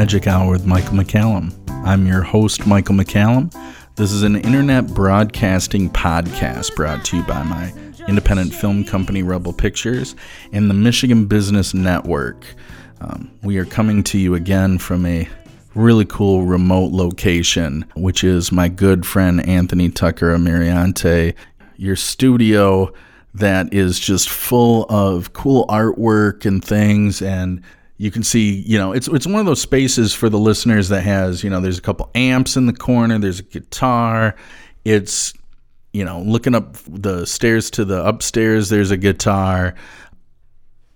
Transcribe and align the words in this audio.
Magic 0.00 0.26
Hour 0.26 0.50
with 0.50 0.64
Michael 0.64 0.94
McCallum. 0.94 1.52
I'm 1.84 2.06
your 2.06 2.22
host, 2.22 2.66
Michael 2.66 2.94
McCallum. 2.94 3.54
This 3.96 4.12
is 4.12 4.22
an 4.22 4.34
internet 4.34 4.86
broadcasting 4.94 5.90
podcast 5.90 6.74
brought 6.74 7.04
to 7.04 7.18
you 7.18 7.22
by 7.24 7.42
my 7.42 7.70
independent 8.08 8.54
film 8.54 8.82
company, 8.82 9.22
Rebel 9.22 9.52
Pictures, 9.52 10.16
and 10.54 10.70
the 10.70 10.74
Michigan 10.74 11.26
Business 11.26 11.74
Network. 11.74 12.46
Um, 13.02 13.30
we 13.42 13.58
are 13.58 13.66
coming 13.66 14.02
to 14.04 14.16
you 14.16 14.34
again 14.34 14.78
from 14.78 15.04
a 15.04 15.28
really 15.74 16.06
cool 16.06 16.46
remote 16.46 16.92
location, 16.92 17.84
which 17.94 18.24
is 18.24 18.50
my 18.50 18.68
good 18.68 19.04
friend 19.04 19.46
Anthony 19.46 19.90
Tucker 19.90 20.34
Amiriante, 20.34 21.34
your 21.76 21.96
studio 21.96 22.90
that 23.34 23.74
is 23.74 24.00
just 24.00 24.30
full 24.30 24.86
of 24.88 25.34
cool 25.34 25.66
artwork 25.66 26.46
and 26.46 26.64
things 26.64 27.20
and 27.20 27.62
you 28.00 28.10
can 28.10 28.22
see, 28.22 28.62
you 28.66 28.78
know, 28.78 28.92
it's 28.92 29.08
it's 29.08 29.26
one 29.26 29.40
of 29.40 29.44
those 29.44 29.60
spaces 29.60 30.14
for 30.14 30.30
the 30.30 30.38
listeners 30.38 30.88
that 30.88 31.02
has, 31.02 31.44
you 31.44 31.50
know, 31.50 31.60
there's 31.60 31.76
a 31.76 31.82
couple 31.82 32.10
amps 32.14 32.56
in 32.56 32.64
the 32.64 32.72
corner, 32.72 33.18
there's 33.18 33.40
a 33.40 33.42
guitar. 33.42 34.36
It's 34.86 35.34
you 35.92 36.02
know, 36.02 36.22
looking 36.22 36.54
up 36.54 36.78
the 36.88 37.26
stairs 37.26 37.70
to 37.72 37.84
the 37.84 38.02
upstairs, 38.02 38.70
there's 38.70 38.90
a 38.90 38.96
guitar. 38.96 39.74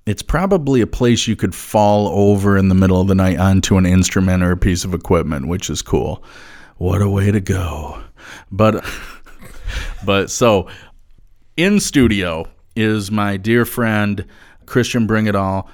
It's 0.07 0.23
probably 0.23 0.81
a 0.81 0.87
place 0.87 1.29
you 1.29 1.37
could 1.37 1.55
fall 1.55 2.09
over 2.09 2.57
in 2.57 2.71
the 2.71 2.75
middle 2.75 3.03
of 3.03 3.09
the 3.09 3.15
night 3.15 3.39
onto 3.39 3.77
an 3.77 3.85
instrument 3.85 4.43
or 4.43 4.53
a 4.53 4.57
piece 4.57 4.87
of 4.87 4.95
equipment, 4.95 5.47
which 5.47 5.69
is 5.69 5.83
cool. 5.83 6.25
What 6.79 7.03
a 7.03 7.09
way 7.11 7.31
to 7.31 7.41
go. 7.41 8.03
But 8.51 8.83
but 10.07 10.31
so 10.31 10.71
in 11.59 11.81
studio 11.81 12.49
is 12.75 13.11
my 13.11 13.37
dear 13.37 13.67
friend 13.67 14.25
Kristian 14.65 15.07
Bringedahl 15.07 15.69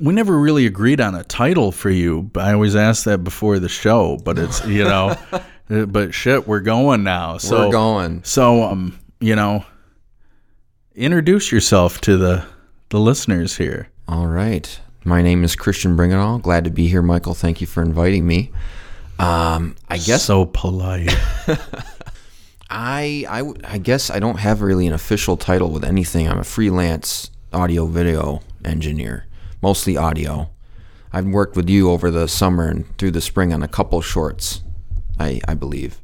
we 0.00 0.12
never 0.12 0.38
really 0.38 0.66
agreed 0.66 1.00
on 1.00 1.14
a 1.14 1.24
title 1.24 1.72
for 1.72 1.90
you. 1.90 2.30
I 2.36 2.52
always 2.52 2.76
ask 2.76 3.04
that 3.04 3.24
before 3.24 3.58
the 3.58 3.68
show, 3.68 4.18
but 4.24 4.38
it's 4.38 4.64
you 4.66 4.84
know, 4.84 5.16
uh, 5.70 5.86
but 5.86 6.14
shit, 6.14 6.46
we're 6.46 6.60
going 6.60 7.02
now. 7.02 7.38
So 7.38 7.66
we're 7.66 7.72
going. 7.72 8.24
So 8.24 8.64
um, 8.64 8.98
you 9.20 9.36
know, 9.36 9.64
introduce 10.94 11.50
yourself 11.52 12.00
to 12.02 12.16
the 12.16 12.44
the 12.90 13.00
listeners 13.00 13.56
here. 13.56 13.88
All 14.08 14.26
right, 14.26 14.80
my 15.04 15.22
name 15.22 15.44
is 15.44 15.56
Kristian 15.56 15.96
Bringedahl. 15.96 16.42
Glad 16.42 16.64
to 16.64 16.70
be 16.70 16.88
here, 16.88 17.02
Michael. 17.02 17.34
Thank 17.34 17.60
you 17.60 17.66
for 17.66 17.82
inviting 17.82 18.26
me. 18.26 18.50
Um, 19.18 19.76
I 19.88 19.98
guess 19.98 20.24
so 20.24 20.46
polite. 20.46 21.14
I, 22.72 23.24
I 23.28 23.52
I 23.64 23.78
guess 23.78 24.10
I 24.10 24.18
don't 24.18 24.38
have 24.38 24.62
really 24.62 24.86
an 24.86 24.92
official 24.92 25.36
title 25.36 25.70
with 25.70 25.84
anything. 25.84 26.28
I'm 26.28 26.38
a 26.38 26.44
freelance 26.44 27.30
audio 27.52 27.86
video 27.86 28.40
engineer 28.64 29.26
mostly 29.62 29.96
audio. 29.96 30.50
I've 31.12 31.26
worked 31.26 31.56
with 31.56 31.68
you 31.68 31.90
over 31.90 32.10
the 32.10 32.28
summer 32.28 32.68
and 32.68 32.96
through 32.98 33.12
the 33.12 33.20
spring 33.20 33.52
on 33.52 33.62
a 33.62 33.68
couple 33.68 34.00
shorts, 34.00 34.62
I, 35.18 35.40
I 35.48 35.54
believe. 35.54 36.00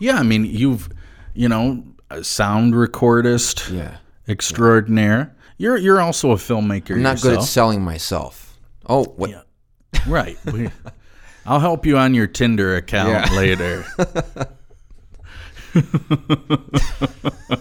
Yeah, 0.00 0.16
I 0.16 0.22
mean, 0.22 0.44
you've, 0.44 0.88
you 1.34 1.48
know, 1.48 1.84
a 2.10 2.22
sound 2.22 2.74
recordist 2.74 3.74
yeah. 3.74 3.96
extraordinaire. 4.28 5.18
Yeah. 5.18 5.30
You're 5.56 5.76
you're 5.76 6.00
also 6.00 6.32
a 6.32 6.36
filmmaker. 6.36 6.96
I'm 6.96 7.02
not 7.02 7.12
yourself. 7.12 7.34
good 7.34 7.40
at 7.40 7.44
selling 7.44 7.82
myself. 7.82 8.58
Oh, 8.86 9.04
what? 9.04 9.30
Yeah. 9.30 9.42
right. 10.06 10.36
We, 10.46 10.68
I'll 11.46 11.60
help 11.60 11.86
you 11.86 11.96
on 11.96 12.14
your 12.14 12.26
Tinder 12.26 12.76
account 12.76 13.30
yeah. 13.30 13.36
later. 13.36 13.84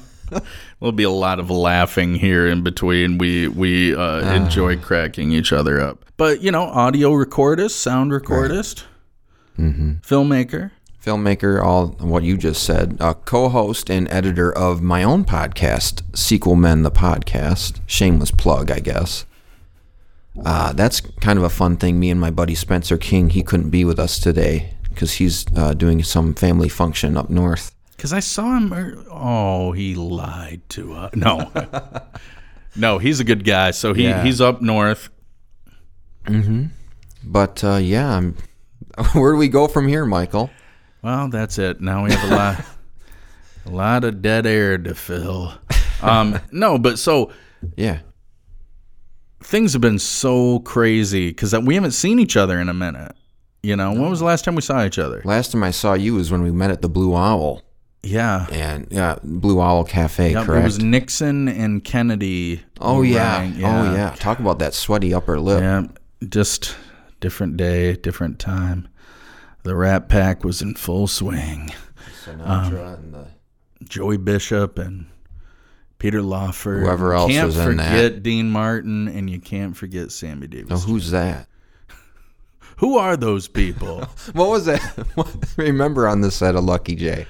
There'll 0.79 0.91
be 0.91 1.03
a 1.03 1.09
lot 1.09 1.39
of 1.39 1.49
laughing 1.49 2.15
here 2.15 2.47
in 2.47 2.63
between. 2.63 3.17
We 3.17 3.47
we 3.47 3.95
uh, 3.95 3.99
uh. 3.99 4.33
enjoy 4.33 4.77
cracking 4.77 5.31
each 5.31 5.53
other 5.53 5.79
up. 5.79 6.05
But 6.17 6.41
you 6.41 6.51
know, 6.51 6.63
audio 6.63 7.11
recordist, 7.11 7.71
sound 7.71 8.11
recordist, 8.11 8.85
right. 9.57 9.67
mm-hmm. 9.67 9.91
filmmaker, 10.01 10.71
filmmaker. 11.03 11.63
All 11.63 11.87
what 11.99 12.23
you 12.23 12.37
just 12.37 12.63
said. 12.63 12.97
A 12.99 13.15
co-host 13.15 13.89
and 13.89 14.09
editor 14.11 14.55
of 14.55 14.81
my 14.81 15.03
own 15.03 15.25
podcast, 15.25 16.01
SequelMen, 16.11 16.83
the 16.83 16.91
podcast. 16.91 17.79
Shameless 17.85 18.31
plug, 18.31 18.71
I 18.71 18.79
guess. 18.79 19.25
Uh, 20.43 20.73
that's 20.73 20.99
kind 20.99 21.37
of 21.37 21.45
a 21.45 21.49
fun 21.49 21.77
thing. 21.77 21.99
Me 21.99 22.09
and 22.09 22.19
my 22.19 22.31
buddy 22.31 22.55
Spencer 22.55 22.97
King, 22.97 23.29
he 23.29 23.43
couldn't 23.43 23.69
be 23.69 23.85
with 23.85 23.99
us 23.99 24.19
today 24.19 24.73
because 24.89 25.13
he's 25.13 25.45
uh, 25.55 25.73
doing 25.73 26.03
some 26.03 26.33
family 26.33 26.69
function 26.69 27.17
up 27.17 27.29
north. 27.29 27.75
Because 28.03 28.11
I 28.11 28.19
saw 28.19 28.57
him. 28.57 28.73
Er, 28.73 29.01
oh, 29.09 29.71
he 29.71 29.95
lied 29.95 30.59
to 30.71 30.91
us. 30.91 31.15
No, 31.15 31.49
no, 32.75 32.97
he's 32.97 33.21
a 33.21 33.23
good 33.23 33.45
guy. 33.45 33.71
So 33.71 33.93
he 33.93 34.03
yeah. 34.03 34.21
he's 34.21 34.41
up 34.41 34.61
north. 34.61 35.07
Mm-hmm. 36.25 36.65
But 37.23 37.63
uh, 37.63 37.77
yeah, 37.77 38.17
I'm, 38.17 38.35
where 39.13 39.31
do 39.31 39.37
we 39.37 39.47
go 39.47 39.69
from 39.69 39.87
here, 39.87 40.05
Michael? 40.05 40.49
Well, 41.01 41.29
that's 41.29 41.57
it. 41.57 41.79
Now 41.79 42.03
we 42.03 42.11
have 42.11 42.29
a 42.29 42.35
lot, 42.35 42.65
a 43.67 43.69
lot 43.69 44.03
of 44.03 44.21
dead 44.21 44.45
air 44.45 44.77
to 44.77 44.95
fill. 44.95 45.53
Um, 46.01 46.41
no, 46.51 46.77
but 46.77 46.99
so 46.99 47.31
yeah, 47.77 47.99
things 49.41 49.71
have 49.71 49.81
been 49.81 49.97
so 49.97 50.59
crazy 50.59 51.29
because 51.29 51.57
we 51.57 51.75
haven't 51.75 51.91
seen 51.91 52.19
each 52.19 52.35
other 52.35 52.59
in 52.59 52.67
a 52.67 52.73
minute. 52.73 53.15
You 53.61 53.77
know, 53.77 53.93
when 53.93 54.09
was 54.09 54.19
the 54.19 54.25
last 54.25 54.43
time 54.43 54.55
we 54.55 54.61
saw 54.61 54.83
each 54.83 54.99
other? 54.99 55.21
Last 55.23 55.53
time 55.53 55.63
I 55.63 55.71
saw 55.71 55.93
you 55.93 56.15
was 56.15 56.33
when 56.33 56.43
we 56.43 56.51
met 56.51 56.69
at 56.69 56.81
the 56.81 56.89
Blue 56.89 57.15
Owl. 57.15 57.63
Yeah. 58.03 58.47
And 58.51 58.87
yeah, 58.91 59.17
Blue 59.23 59.61
Owl 59.61 59.85
Cafe, 59.85 60.31
yep, 60.31 60.45
correct? 60.45 60.61
It 60.61 60.65
was 60.65 60.79
Nixon 60.79 61.47
and 61.47 61.83
Kennedy. 61.83 62.61
Oh 62.79 63.01
yeah. 63.01 63.43
yeah. 63.43 63.67
Oh 63.67 63.93
yeah. 63.93 64.15
Talk 64.17 64.39
about 64.39 64.59
that 64.59 64.73
sweaty 64.73 65.13
upper 65.13 65.39
lip. 65.39 65.61
Yeah. 65.61 65.87
Just 66.27 66.75
different 67.19 67.57
day, 67.57 67.95
different 67.95 68.39
time. 68.39 68.89
The 69.63 69.75
Rat 69.75 70.09
Pack 70.09 70.43
was 70.43 70.61
in 70.61 70.75
full 70.75 71.07
swing. 71.07 71.71
Sinatra 72.25 72.47
um, 72.47 72.75
and 72.75 73.13
the 73.13 73.27
Joey 73.85 74.17
Bishop 74.17 74.77
and 74.77 75.07
Peter 75.99 76.21
Lawford. 76.21 76.83
Whoever 76.83 77.13
else 77.13 77.31
can't 77.31 77.45
was 77.45 77.57
in 77.57 77.77
that. 77.77 77.89
forget 77.89 78.23
Dean 78.23 78.49
Martin, 78.49 79.07
and 79.07 79.29
you 79.29 79.39
can't 79.39 79.75
forget 79.75 80.11
Sammy 80.11 80.47
Davis. 80.47 80.83
Oh, 80.83 80.87
who's 80.87 81.11
that? 81.11 81.47
Who 82.77 82.97
are 82.97 83.15
those 83.15 83.47
people? 83.47 83.99
what 84.33 84.49
was 84.49 84.65
that? 84.65 85.53
Remember 85.57 86.07
on 86.07 86.19
the 86.19 86.31
set 86.31 86.55
of 86.55 86.65
Lucky 86.65 86.95
Jay? 86.95 87.25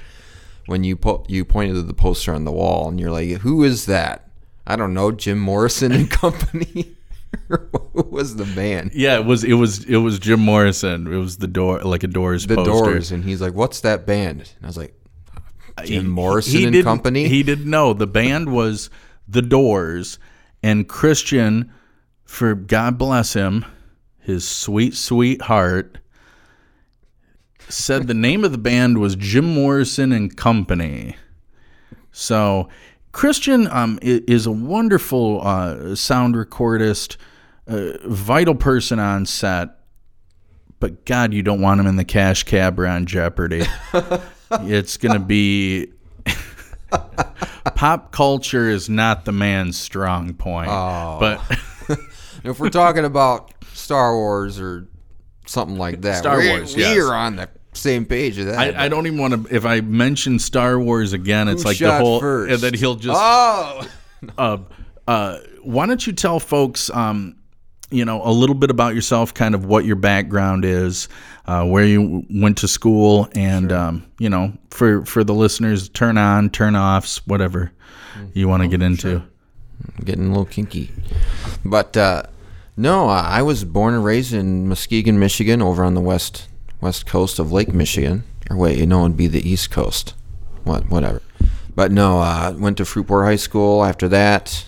When 0.65 0.83
you 0.83 0.95
po- 0.95 1.25
you 1.27 1.43
pointed 1.43 1.73
to 1.73 1.81
the 1.81 1.93
poster 1.93 2.33
on 2.33 2.45
the 2.45 2.51
wall 2.51 2.87
and 2.89 2.99
you're 2.99 3.11
like, 3.11 3.29
"Who 3.41 3.63
is 3.63 3.85
that?" 3.87 4.29
I 4.65 4.75
don't 4.75 4.93
know, 4.93 5.11
Jim 5.11 5.39
Morrison 5.39 5.91
and 5.91 6.09
Company. 6.21 6.95
Who 7.49 8.03
was 8.09 8.35
the 8.35 8.45
band? 8.45 8.91
Yeah, 8.93 9.17
it 9.17 9.25
was 9.25 9.43
it 9.43 9.53
was 9.53 9.83
it 9.85 9.97
was 9.97 10.19
Jim 10.19 10.39
Morrison. 10.39 11.11
It 11.11 11.17
was 11.17 11.37
the 11.37 11.47
door 11.47 11.79
like 11.79 12.03
a 12.03 12.07
Doors 12.07 12.47
the 12.47 12.55
poster. 12.55 12.71
Doors, 12.71 13.11
and 13.11 13.23
he's 13.23 13.41
like, 13.41 13.53
"What's 13.53 13.81
that 13.81 14.05
band?" 14.05 14.41
And 14.41 14.63
I 14.63 14.67
was 14.67 14.77
like, 14.77 14.93
uh, 15.77 15.83
"Jim 15.83 16.07
Morrison 16.07 16.53
he, 16.53 16.59
he 16.59 16.65
and 16.65 16.83
Company." 16.83 17.27
He 17.27 17.43
didn't 17.43 17.69
know 17.69 17.93
the 17.93 18.07
band 18.07 18.51
was 18.51 18.89
the 19.27 19.41
Doors, 19.41 20.19
and 20.61 20.87
Kristian, 20.87 21.69
for 22.23 22.55
God 22.55 22.97
bless 22.97 23.33
him, 23.33 23.65
his 24.19 24.47
sweet 24.47 24.93
sweet 24.93 25.41
heart 25.41 25.97
said 27.69 28.07
the 28.07 28.13
name 28.13 28.43
of 28.43 28.51
the 28.51 28.57
band 28.57 28.99
was 28.99 29.15
Jim 29.15 29.45
Morrison 29.45 30.11
and 30.11 30.35
Company. 30.35 31.15
So 32.11 32.69
Kristian 33.13 33.71
um, 33.71 33.99
is 34.01 34.45
a 34.45 34.51
wonderful 34.51 35.45
uh, 35.45 35.95
sound 35.95 36.35
recordist, 36.35 37.17
a 37.67 37.97
vital 38.07 38.55
person 38.55 38.99
on 38.99 39.25
set. 39.25 39.79
But 40.79 41.05
God, 41.05 41.33
you 41.33 41.43
don't 41.43 41.61
want 41.61 41.79
him 41.79 41.87
in 41.87 41.95
the 41.95 42.03
cash 42.03 42.43
cab 42.43 42.79
or 42.79 42.87
on 42.87 43.05
Jeopardy. 43.05 43.65
it's 44.51 44.97
going 44.97 45.13
to 45.13 45.19
be. 45.19 45.91
Pop 47.75 48.11
culture 48.11 48.69
is 48.69 48.89
not 48.89 49.25
the 49.25 49.31
man's 49.31 49.77
strong 49.77 50.33
point. 50.33 50.69
Oh. 50.69 51.17
But 51.19 51.39
if 52.43 52.59
we're 52.59 52.69
talking 52.69 53.05
about 53.05 53.53
Star 53.73 54.15
Wars 54.15 54.59
or 54.59 54.87
something 55.45 55.77
like 55.77 56.01
that. 56.01 56.17
Star 56.17 56.37
we're, 56.37 56.57
Wars, 56.57 56.75
yes. 56.75 56.95
we're 56.95 57.13
on 57.13 57.35
the 57.35 57.49
same 57.73 58.05
page 58.05 58.37
of 58.37 58.47
that. 58.47 58.57
I, 58.57 58.85
I 58.85 58.89
don't 58.89 59.05
even 59.07 59.19
want 59.19 59.47
to. 59.47 59.55
If 59.55 59.65
I 59.65 59.81
mention 59.81 60.39
Star 60.39 60.79
Wars 60.79 61.13
again, 61.13 61.47
it's 61.47 61.65
like 61.65 61.77
the 61.77 61.97
whole, 61.97 62.19
first? 62.19 62.51
and 62.51 62.61
then 62.61 62.73
he'll 62.79 62.95
just. 62.95 63.19
Oh. 63.21 63.87
uh, 64.37 64.57
uh, 65.07 65.39
why 65.63 65.85
don't 65.85 66.05
you 66.05 66.13
tell 66.13 66.39
folks, 66.39 66.89
um, 66.91 67.35
you 67.89 68.05
know, 68.05 68.21
a 68.23 68.31
little 68.31 68.55
bit 68.55 68.71
about 68.71 68.95
yourself, 68.95 69.33
kind 69.33 69.55
of 69.55 69.65
what 69.65 69.85
your 69.85 69.95
background 69.95 70.65
is, 70.65 71.09
uh, 71.45 71.65
where 71.65 71.85
you 71.85 72.25
went 72.29 72.57
to 72.59 72.67
school, 72.67 73.27
and 73.35 73.69
sure. 73.69 73.79
um, 73.79 74.05
you 74.19 74.29
know, 74.29 74.53
for 74.69 75.05
for 75.05 75.23
the 75.23 75.33
listeners, 75.33 75.89
turn 75.89 76.17
on, 76.17 76.49
turn 76.49 76.75
offs, 76.75 77.25
whatever 77.27 77.71
you 78.33 78.47
want 78.47 78.61
to 78.61 78.67
oh, 78.67 78.71
get 78.71 78.81
into. 78.81 79.01
Sure. 79.01 79.23
Getting 80.05 80.27
a 80.27 80.29
little 80.29 80.45
kinky, 80.45 80.91
but 81.65 81.97
uh, 81.97 82.23
no, 82.75 83.07
I 83.07 83.41
was 83.41 83.63
born 83.63 83.93
and 83.93 84.03
raised 84.03 84.33
in 84.33 84.67
Muskegon, 84.67 85.19
Michigan, 85.19 85.61
over 85.61 85.83
on 85.83 85.93
the 85.93 86.01
west 86.01 86.47
west 86.81 87.05
coast 87.05 87.39
of 87.39 87.51
Lake 87.51 87.73
Michigan. 87.73 88.23
Or 88.49 88.57
wait, 88.57 88.77
you 88.77 88.85
know, 88.85 89.05
it'd 89.05 89.17
be 89.17 89.27
the 89.27 89.47
east 89.47 89.71
coast. 89.71 90.13
What, 90.63 90.89
whatever. 90.89 91.21
But 91.75 91.91
no, 91.91 92.19
uh, 92.19 92.53
went 92.57 92.77
to 92.77 92.83
Fruitport 92.83 93.25
High 93.25 93.37
School 93.37 93.83
after 93.83 94.07
that. 94.09 94.65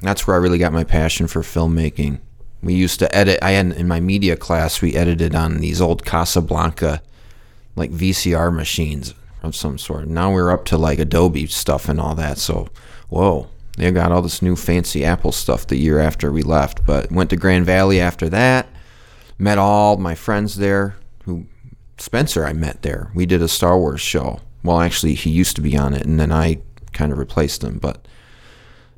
That's 0.00 0.26
where 0.26 0.36
I 0.36 0.40
really 0.40 0.58
got 0.58 0.72
my 0.72 0.84
passion 0.84 1.26
for 1.26 1.42
filmmaking. 1.42 2.20
We 2.62 2.74
used 2.74 2.98
to 3.00 3.14
edit. 3.14 3.38
I 3.42 3.52
had 3.52 3.72
in 3.72 3.88
my 3.88 4.00
media 4.00 4.36
class, 4.36 4.80
we 4.80 4.94
edited 4.94 5.34
on 5.34 5.58
these 5.58 5.80
old 5.80 6.04
Casablanca, 6.04 7.02
like 7.76 7.90
VCR 7.90 8.54
machines 8.54 9.14
of 9.42 9.54
some 9.54 9.78
sort. 9.78 10.08
Now 10.08 10.32
we're 10.32 10.50
up 10.50 10.64
to 10.66 10.78
like 10.78 10.98
Adobe 10.98 11.46
stuff 11.46 11.88
and 11.88 12.00
all 12.00 12.14
that. 12.16 12.38
So, 12.38 12.68
whoa, 13.08 13.48
they 13.78 13.90
got 13.90 14.12
all 14.12 14.22
this 14.22 14.42
new 14.42 14.56
fancy 14.56 15.04
Apple 15.04 15.32
stuff 15.32 15.66
the 15.66 15.76
year 15.76 15.98
after 15.98 16.30
we 16.30 16.42
left. 16.42 16.84
But 16.84 17.10
went 17.10 17.30
to 17.30 17.36
Grand 17.36 17.64
Valley 17.66 18.00
after 18.00 18.28
that. 18.28 18.68
Met 19.38 19.58
all 19.58 19.96
my 19.96 20.14
friends 20.14 20.56
there. 20.56 20.96
Who 21.24 21.46
Spencer 21.98 22.44
I 22.44 22.52
met 22.52 22.82
there. 22.82 23.10
We 23.14 23.24
did 23.26 23.40
a 23.42 23.48
Star 23.48 23.78
Wars 23.78 24.00
show. 24.00 24.40
Well, 24.62 24.80
actually, 24.80 25.14
he 25.14 25.30
used 25.30 25.56
to 25.56 25.62
be 25.62 25.76
on 25.76 25.94
it, 25.94 26.04
and 26.04 26.18
then 26.18 26.32
I 26.32 26.58
kind 26.92 27.12
of 27.12 27.18
replaced 27.18 27.62
him. 27.62 27.78
But 27.78 28.06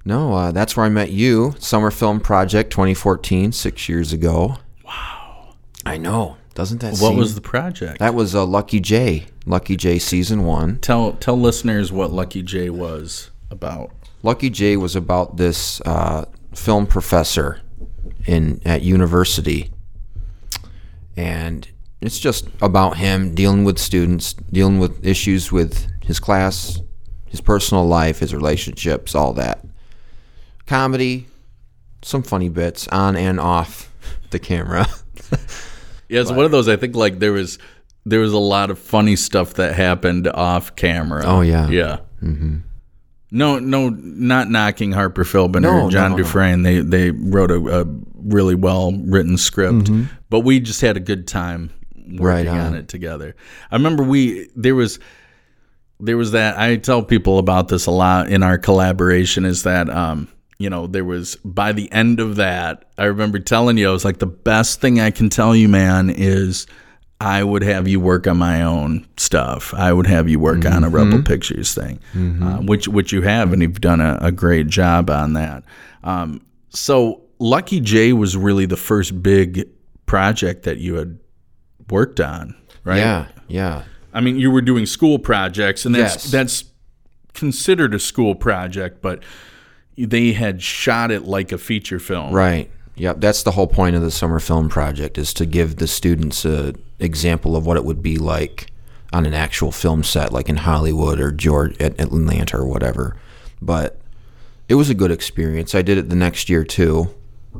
no, 0.04 0.32
uh, 0.34 0.52
that's 0.52 0.76
where 0.76 0.86
I 0.86 0.88
met 0.88 1.10
you. 1.10 1.54
Summer 1.58 1.90
Film 1.90 2.20
Project 2.20 2.70
2014, 2.72 3.52
six 3.52 3.88
years 3.88 4.12
ago. 4.12 4.56
Wow. 4.84 5.54
I 5.84 5.98
know. 5.98 6.36
Doesn't 6.54 6.80
that 6.80 6.92
What 6.92 6.98
seem- 7.10 7.16
was 7.18 7.34
the 7.34 7.40
project? 7.40 7.98
That 8.00 8.14
was 8.14 8.34
uh, 8.34 8.44
Lucky 8.44 8.80
Jay. 8.80 9.26
Lucky 9.46 9.76
Jay 9.76 9.98
season 9.98 10.44
one. 10.44 10.78
tell 10.80 11.12
tell 11.12 11.38
listeners 11.38 11.90
what 11.92 12.12
Lucky 12.12 12.42
Jay 12.42 12.68
was 12.70 13.30
about. 13.50 13.90
Lucky 14.22 14.50
Jay 14.50 14.76
was 14.76 14.96
about 14.96 15.36
this 15.36 15.80
uh, 15.82 16.26
film 16.54 16.86
professor 16.86 17.60
in 18.26 18.60
at 18.64 18.82
university, 18.82 19.70
and 21.16 21.68
it's 22.00 22.18
just 22.18 22.46
about 22.60 22.96
him 22.96 23.34
dealing 23.34 23.64
with 23.64 23.78
students, 23.78 24.34
dealing 24.34 24.78
with 24.78 25.04
issues 25.06 25.50
with 25.50 25.90
his 26.02 26.20
class, 26.20 26.80
his 27.26 27.40
personal 27.40 27.86
life, 27.86 28.18
his 28.18 28.34
relationships, 28.34 29.14
all 29.14 29.32
that. 29.34 29.64
Comedy, 30.66 31.26
some 32.02 32.22
funny 32.22 32.48
bits 32.48 32.88
on 32.88 33.16
and 33.16 33.40
off 33.40 33.92
the 34.30 34.38
camera. 34.38 34.86
Yeah, 36.10 36.22
it's 36.22 36.32
one 36.32 36.44
of 36.44 36.50
those. 36.50 36.68
I 36.68 36.74
think 36.74 36.96
like 36.96 37.20
there 37.20 37.30
was 37.30 37.58
there 38.04 38.18
was 38.18 38.32
a 38.32 38.38
lot 38.38 38.70
of 38.70 38.80
funny 38.80 39.14
stuff 39.14 39.54
that 39.54 39.74
happened 39.74 40.26
off 40.26 40.74
camera. 40.74 41.22
Oh, 41.24 41.40
yeah. 41.40 41.68
yeah. 41.68 41.98
Mm-hmm. 42.20 42.58
No, 43.30 43.58
no, 43.58 43.88
not 43.90 44.50
knocking 44.50 44.92
Harper 44.92 45.24
Philbin 45.24 45.62
No, 45.62 45.82
or 45.86 45.90
John 45.90 46.10
no, 46.12 46.16
no. 46.16 46.62
They 46.62 46.80
they 46.80 47.10
wrote 47.12 47.50
a, 47.50 47.80
a 47.82 47.84
really 48.16 48.54
well 48.54 48.92
written 48.92 49.36
script, 49.38 49.84
Mm-hmm. 49.84 50.04
but 50.30 50.40
we 50.40 50.60
just 50.60 50.80
had 50.80 50.96
a 50.96 51.00
good 51.00 51.26
time 51.28 51.70
Right 51.94 52.44
working 52.44 52.48
on. 52.60 52.66
on. 52.68 52.74
it 52.74 52.88
together. 52.88 53.36
I 53.70 53.76
remember 53.76 54.02
we 54.02 54.48
there 54.56 54.74
was 54.74 54.98
there 56.00 56.16
was 56.16 56.32
that 56.32 56.58
I 56.58 56.76
tell 56.76 57.02
people 57.02 57.38
about 57.38 57.68
this 57.68 57.86
a 57.86 57.90
lot 57.92 58.30
in 58.30 58.42
our 58.42 58.58
collaboration 58.58 59.44
is 59.44 59.62
that 59.62 59.88
um 59.88 60.26
you 60.58 60.68
know 60.70 60.86
there 60.88 61.04
was 61.04 61.36
by 61.44 61.72
the 61.72 61.90
end 61.92 62.18
of 62.20 62.36
that 62.36 62.86
I 62.98 63.04
remember 63.04 63.38
telling 63.38 63.78
you 63.78 63.88
I 63.88 63.92
was 63.92 64.04
like 64.04 64.18
the 64.18 64.26
best 64.26 64.80
thing 64.80 64.98
I 64.98 65.10
can 65.12 65.28
tell 65.28 65.54
you 65.54 65.68
man 65.68 66.10
is 66.10 66.66
I 67.20 67.44
would 67.44 67.62
have 67.62 67.86
you 67.86 68.00
work 68.00 68.26
on 68.26 68.38
my 68.38 68.62
own 68.62 69.06
stuff. 69.18 69.74
I 69.74 69.92
would 69.92 70.06
have 70.06 70.28
you 70.28 70.38
work 70.40 70.64
on 70.64 70.84
a 70.84 70.88
Rebel 70.88 71.22
Pictures 71.22 71.74
thing, 71.74 72.00
uh, 72.16 72.58
which 72.58 72.88
which 72.88 73.12
you 73.12 73.20
have, 73.22 73.52
and 73.52 73.60
you've 73.60 73.80
done 73.80 74.00
a, 74.00 74.18
a 74.22 74.32
great 74.32 74.68
job 74.68 75.10
on 75.10 75.34
that. 75.34 75.62
Um, 76.02 76.40
so 76.70 77.20
Lucky 77.38 77.78
Jay 77.80 78.12
was 78.14 78.36
really 78.36 78.64
the 78.64 78.76
first 78.78 79.22
big 79.22 79.68
project 80.06 80.62
that 80.62 80.78
you 80.78 80.94
had 80.94 81.18
worked 81.90 82.20
on, 82.20 82.54
right? 82.84 82.98
Yeah, 82.98 83.26
yeah. 83.48 83.82
I 84.14 84.20
mean, 84.20 84.38
you 84.38 84.50
were 84.50 84.62
doing 84.62 84.86
school 84.86 85.18
projects, 85.18 85.84
and 85.84 85.94
that's 85.94 86.24
Yes. 86.24 86.30
that's 86.30 86.64
considered 87.34 87.94
a 87.94 87.98
school 87.98 88.34
project, 88.34 89.02
but 89.02 89.22
they 89.96 90.32
had 90.32 90.62
shot 90.62 91.10
it 91.10 91.24
like 91.26 91.52
a 91.52 91.58
feature 91.58 91.98
film. 91.98 92.32
Right. 92.32 92.70
Yep. 92.96 93.20
That's 93.20 93.42
the 93.42 93.52
whole 93.52 93.66
point 93.66 93.94
of 93.96 94.02
the 94.02 94.10
summer 94.10 94.40
film 94.40 94.68
project 94.68 95.16
is 95.18 95.32
to 95.34 95.46
give 95.46 95.76
the 95.76 95.86
students 95.86 96.44
a 96.44 96.74
example 97.00 97.56
of 97.56 97.66
what 97.66 97.76
it 97.76 97.84
would 97.84 98.02
be 98.02 98.18
like 98.18 98.70
on 99.12 99.26
an 99.26 99.34
actual 99.34 99.72
film 99.72 100.02
set, 100.04 100.32
like 100.32 100.48
in 100.48 100.56
Hollywood 100.56 101.20
or 101.20 101.32
George 101.32 101.80
at 101.80 102.00
Atlanta 102.00 102.58
or 102.58 102.66
whatever. 102.66 103.16
But 103.60 104.00
it 104.68 104.74
was 104.74 104.88
a 104.90 104.94
good 104.94 105.10
experience. 105.10 105.74
I 105.74 105.82
did 105.82 105.98
it 105.98 106.08
the 106.08 106.16
next 106.16 106.48
year 106.48 106.64
too, 106.64 107.12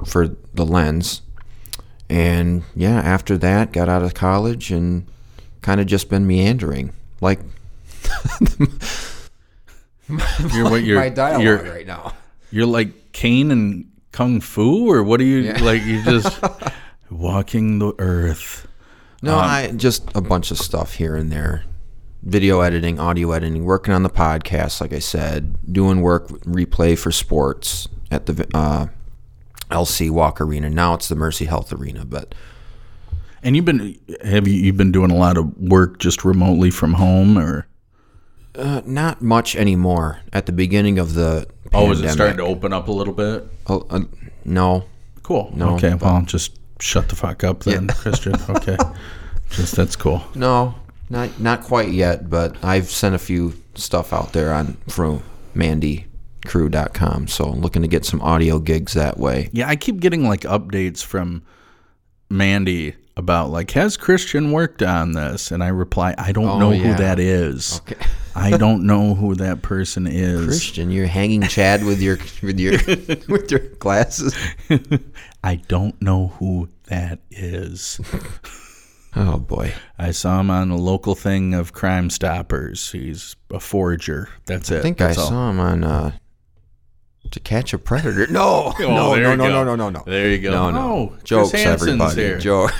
for 0.07 0.29
the 0.55 0.65
lens. 0.65 1.23
And 2.09 2.63
yeah, 2.75 3.01
after 3.01 3.37
that, 3.39 3.73
got 3.73 3.89
out 3.89 4.03
of 4.03 4.15
college 4.15 4.71
and 4.71 5.07
kind 5.63 5.81
of 5.81 5.87
just 5.87 6.09
been 6.09 6.27
meandering, 6.27 6.93
like 7.21 7.41
You're 10.09 10.65
what 10.71 10.83
you're 10.83 10.99
my 10.99 11.09
dialogue 11.09 11.43
you're, 11.43 11.63
right 11.63 11.87
now. 11.87 12.15
you're 12.51 12.67
like 12.67 13.13
Caine 13.13 13.51
and 13.51 13.91
Kung 14.13 14.41
Fu, 14.41 14.91
or 14.91 15.03
what 15.03 15.21
are 15.21 15.25
you 15.25 15.53
like? 15.55 15.83
You're 15.85 16.03
just 16.03 16.43
walking 17.11 17.79
the 17.79 17.93
earth. 17.99 18.67
No, 19.23 19.37
I 19.37 19.73
just 19.73 20.11
a 20.15 20.21
bunch 20.21 20.51
of 20.51 20.59
stuff 20.59 20.95
here 20.95 21.15
and 21.15 21.31
there. 21.31 21.65
Video 22.23 22.61
editing, 22.61 22.99
audio 22.99 23.33
editing, 23.33 23.65
working 23.65 23.95
on 23.95 24.03
the 24.03 24.11
podcast, 24.11 24.81
like 24.81 24.93
I 24.93 24.99
said, 24.99 25.57
doing 25.73 26.01
work 26.01 26.29
replay 26.29 26.99
for 26.99 27.11
sports 27.11 27.89
at 28.11 28.27
the 28.27 28.47
uh, 28.55 28.87
LC 29.71 30.11
Walker 30.11 30.45
Arena. 30.45 30.69
Now 30.69 30.95
it's 30.95 31.09
the 31.09 31.15
Mercy 31.15 31.47
Health 31.47 31.73
Arena, 31.73 32.05
but 32.05 32.35
And 33.43 33.57
you've 33.57 33.65
been 33.65 33.99
have 34.23 34.47
you 34.47 34.55
you've 34.55 34.77
been 34.77 34.93
doing 34.93 35.11
a 35.11 35.17
lot 35.17 35.39
of 35.39 35.57
work 35.57 35.99
just 35.99 36.25
remotely 36.25 36.71
from 36.71 36.95
home, 36.95 37.39
or 37.39 37.67
uh, 38.55 38.83
not 38.85 39.23
much 39.23 39.57
anymore. 39.57 40.21
At 40.33 40.47
the 40.47 40.53
beginning 40.53 40.99
of 40.99 41.15
the 41.15 41.47
oh, 41.73 41.91
is 41.91 42.03
it 42.03 42.11
starting 42.11 42.39
to 42.39 42.45
open 42.45 42.73
up 42.73 42.89
a 42.89 42.93
little 42.93 43.15
bit? 43.15 43.47
Oh, 43.67 43.87
uh, 43.91 44.01
no, 44.45 44.85
Cool. 45.31 45.53
No, 45.55 45.77
okay. 45.77 45.95
Well, 45.95 46.23
just 46.23 46.59
shut 46.81 47.09
the 47.09 47.17
fuck 47.17 47.45
up 47.45 47.61
then, 47.65 47.87
Kristian. 47.89 48.39
Okay. 48.57 48.77
Just 49.51 49.75
that's 49.77 49.97
cool. 49.97 50.23
no, 50.35 50.75
not 51.09 51.41
not 51.41 51.63
quite 51.63 51.91
yet. 51.91 52.31
But 52.31 52.63
I've 52.65 52.89
sent 52.91 53.15
a 53.15 53.19
few 53.19 53.55
stuff 53.75 54.13
out 54.13 54.33
there 54.33 54.53
on 54.53 54.75
from 54.89 55.23
MandyCrew.com. 55.57 57.27
So 57.29 57.51
looking 57.51 57.83
to 57.83 57.89
get 57.89 58.05
some 58.05 58.21
audio 58.23 58.59
gigs 58.59 58.95
that 58.95 59.19
way. 59.19 59.51
Yeah, 59.53 59.69
I 59.69 59.77
keep 59.77 60.01
getting 60.01 60.25
like 60.29 60.43
updates 60.43 61.03
from 61.05 61.43
Mandy 62.29 62.95
about 63.17 63.51
like 63.51 63.73
has 63.73 63.97
Kristian 63.97 64.53
worked 64.53 64.83
on 64.83 65.13
this, 65.13 65.51
and 65.51 65.65
I 65.65 65.69
reply, 65.69 66.15
I 66.17 66.31
don't 66.33 66.49
Oh, 66.49 66.59
know 66.59 66.71
yeah. 66.71 66.83
who 66.85 66.95
that 67.03 67.19
is. 67.19 67.81
Okay. 67.81 67.97
I 68.35 68.57
don't 68.57 68.87
know 68.87 69.15
who 69.15 69.35
that 69.37 69.63
person 69.63 70.07
is. 70.07 70.47
Kristian, 70.47 70.93
you're 70.93 71.07
hanging 71.07 71.43
Chad 71.43 71.85
with 71.85 72.01
your 72.01 72.17
with 72.43 72.59
your 72.61 72.73
with 73.29 73.51
your 73.51 73.61
glasses. 73.79 74.35
I 75.43 75.57
don't 75.57 76.01
know 76.01 76.29
who 76.39 76.69
that 76.85 77.19
is. 77.31 78.01
Oh 79.17 79.39
boy. 79.39 79.75
I 79.99 80.13
saw 80.13 80.39
him 80.39 80.53
on 80.53 80.71
a 80.71 80.77
local 80.77 81.17
thing 81.17 81.53
of 81.53 81.73
Crime 81.73 82.11
Stoppers. 82.11 82.93
He's 82.93 83.35
a 83.53 83.59
forger. 83.59 84.29
That's 84.47 84.71
it. 84.71 84.79
I 84.79 84.83
think 84.83 84.99
That's 84.99 85.19
I 85.19 85.23
all. 85.23 85.29
saw 85.31 85.51
him 85.51 85.59
on 85.59 85.83
uh 85.83 86.13
To 87.33 87.41
Catch 87.41 87.73
a 87.75 87.79
Predator. 87.79 88.29
No. 88.29 88.73
no, 88.79 88.87
Oh, 88.87 88.95
no, 88.95 89.15
you 89.17 89.23
no, 89.23 89.35
no, 89.35 89.65
no, 89.65 89.75
no, 89.75 89.91
no. 89.91 90.05
There 90.07 90.29
you 90.31 90.39
go. 90.39 90.53
No, 90.53 90.71
no. 90.71 90.81
Oh, 90.81 91.17
Jokes, 91.25 91.55
everybody. 91.55 92.23
here. 92.23 92.39
Joke. 92.39 92.73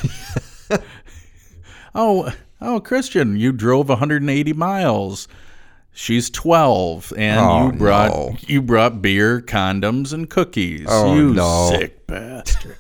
Oh, 1.97 2.33
oh, 2.61 2.81
Kristian, 2.81 3.39
you 3.39 3.53
drove 3.53 3.89
180 3.89 4.53
miles. 4.55 5.29
She's 5.93 6.31
12, 6.31 7.13
and 7.17 7.41
Oh, 7.41 7.67
you 7.67 7.73
brought 7.73 8.11
no. 8.13 8.37
you 8.47 8.63
brought 8.63 9.03
beer, 9.03 9.41
condoms, 9.41 10.13
and 10.13 10.31
cookies. 10.31 10.87
Oh, 10.89 11.15
you 11.17 11.35
no. 11.35 11.71
sick 11.71 12.07
bastard. 12.07 12.77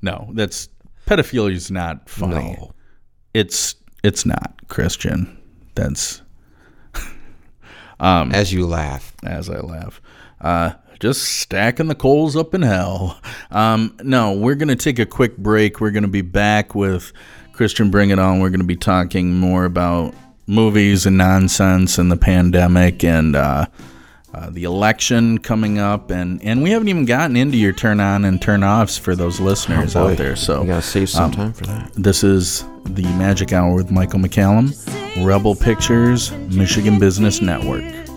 no, 0.00 0.30
that's 0.32 0.68
pedophilia 1.06 1.52
is 1.52 1.70
not 1.70 2.08
funny. 2.08 2.56
No. 2.58 2.72
It's 3.34 3.74
it's 4.02 4.24
not 4.24 4.54
Kristian. 4.68 5.36
That's 5.74 6.22
As 8.00 8.52
you 8.52 8.66
laugh. 8.66 9.12
as 9.24 9.50
I 9.50 9.60
laugh. 9.60 10.00
Uh, 10.40 10.72
just 11.00 11.22
stacking 11.22 11.86
the 11.88 11.94
coals 11.94 12.36
up 12.36 12.54
in 12.54 12.62
hell. 12.62 13.20
Um, 13.50 13.96
no, 14.02 14.32
we're 14.32 14.54
going 14.54 14.68
to 14.68 14.76
take 14.76 14.98
a 14.98 15.06
quick 15.06 15.36
break. 15.36 15.80
We're 15.80 15.90
going 15.90 16.02
to 16.02 16.08
be 16.08 16.22
back 16.22 16.74
with 16.74 17.12
Kristian 17.58 17.90
Bring 17.90 18.10
It 18.10 18.20
On. 18.20 18.38
We're 18.38 18.50
going 18.50 18.60
to 18.60 18.66
be 18.66 18.76
talking 18.76 19.34
more 19.34 19.64
about 19.64 20.14
movies 20.46 21.06
and 21.06 21.18
nonsense 21.18 21.98
and 21.98 22.10
the 22.10 22.16
pandemic 22.16 23.02
and 23.02 23.34
uh, 23.34 23.66
uh, 24.32 24.50
the 24.50 24.62
election 24.62 25.38
coming 25.38 25.76
up. 25.80 26.12
And, 26.12 26.40
and 26.44 26.62
we 26.62 26.70
haven't 26.70 26.86
even 26.86 27.04
gotten 27.04 27.36
into 27.36 27.56
your 27.56 27.72
turn 27.72 27.98
on 27.98 28.24
and 28.24 28.40
turn 28.40 28.62
offs 28.62 28.96
for 28.96 29.16
those 29.16 29.40
listeners 29.40 29.94
Boy, 29.94 30.12
out 30.12 30.18
there. 30.18 30.36
So 30.36 30.60
you 30.62 30.68
gotta 30.68 30.82
save 30.82 31.10
some 31.10 31.32
time 31.32 31.52
for 31.52 31.66
that. 31.66 31.90
this 31.94 32.22
is 32.22 32.62
the 32.84 33.02
Magic 33.02 33.52
Hour 33.52 33.74
with 33.74 33.90
Michael 33.90 34.20
McCallum, 34.20 35.26
Rebel 35.26 35.56
Pictures, 35.56 36.30
Michigan 36.30 37.00
Business 37.00 37.42
Network. 37.42 38.07